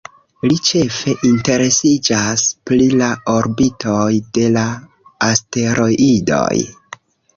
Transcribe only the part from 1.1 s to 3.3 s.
interesiĝas pri la